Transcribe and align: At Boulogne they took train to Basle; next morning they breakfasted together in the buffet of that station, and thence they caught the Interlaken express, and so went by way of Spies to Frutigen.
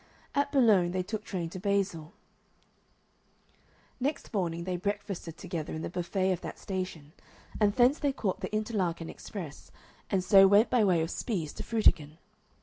At 0.33 0.51
Boulogne 0.51 0.93
they 0.93 1.03
took 1.03 1.23
train 1.23 1.51
to 1.51 1.59
Basle; 1.59 2.11
next 3.99 4.33
morning 4.33 4.63
they 4.63 4.75
breakfasted 4.75 5.37
together 5.37 5.75
in 5.75 5.83
the 5.83 5.91
buffet 5.91 6.31
of 6.31 6.41
that 6.41 6.57
station, 6.57 7.11
and 7.59 7.73
thence 7.75 7.99
they 7.99 8.11
caught 8.11 8.39
the 8.39 8.51
Interlaken 8.51 9.11
express, 9.11 9.69
and 10.09 10.23
so 10.23 10.47
went 10.47 10.71
by 10.71 10.83
way 10.83 11.01
of 11.03 11.11
Spies 11.11 11.53
to 11.53 11.61
Frutigen. 11.61 12.17